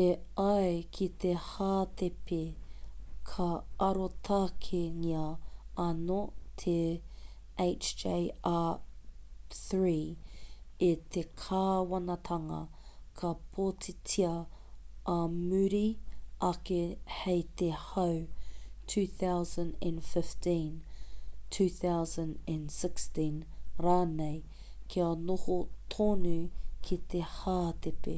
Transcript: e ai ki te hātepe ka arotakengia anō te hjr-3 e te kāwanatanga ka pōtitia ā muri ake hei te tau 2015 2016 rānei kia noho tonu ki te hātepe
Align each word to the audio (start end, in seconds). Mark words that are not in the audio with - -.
e 0.00 0.10
ai 0.40 0.74
ki 0.96 1.06
te 1.22 1.30
hātepe 1.44 2.36
ka 3.30 3.46
arotakengia 3.86 5.22
anō 5.84 6.18
te 6.62 6.74
hjr-3 7.64 9.90
e 10.90 10.92
te 11.16 11.24
kāwanatanga 11.42 12.60
ka 13.22 13.32
pōtitia 13.58 14.30
ā 15.16 15.18
muri 15.34 15.82
ake 16.52 16.80
hei 17.18 17.42
te 17.62 17.72
tau 17.74 18.16
2015 18.94 20.56
2016 21.60 23.44
rānei 23.90 24.40
kia 24.94 25.10
noho 25.30 25.58
tonu 25.98 26.36
ki 26.86 27.00
te 27.16 27.24
hātepe 27.38 28.16